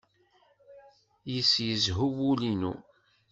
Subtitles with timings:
[1.31, 2.73] Yis-s yezhu wul-inu.